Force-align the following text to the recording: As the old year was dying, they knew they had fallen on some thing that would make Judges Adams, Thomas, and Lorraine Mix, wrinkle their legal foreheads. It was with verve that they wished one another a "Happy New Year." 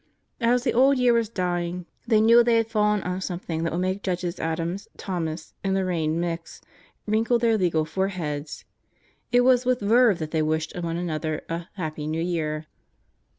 As 0.39 0.63
the 0.63 0.73
old 0.73 0.97
year 0.97 1.13
was 1.13 1.29
dying, 1.29 1.85
they 2.07 2.19
knew 2.21 2.43
they 2.43 2.55
had 2.57 2.71
fallen 2.71 3.03
on 3.03 3.21
some 3.21 3.37
thing 3.37 3.61
that 3.63 3.71
would 3.71 3.83
make 3.83 4.01
Judges 4.01 4.39
Adams, 4.39 4.87
Thomas, 4.97 5.53
and 5.63 5.75
Lorraine 5.75 6.19
Mix, 6.19 6.59
wrinkle 7.05 7.37
their 7.37 7.55
legal 7.55 7.85
foreheads. 7.85 8.65
It 9.31 9.41
was 9.41 9.63
with 9.63 9.79
verve 9.79 10.17
that 10.17 10.31
they 10.31 10.41
wished 10.41 10.73
one 10.75 10.97
another 10.97 11.43
a 11.49 11.67
"Happy 11.73 12.07
New 12.07 12.23
Year." 12.23 12.65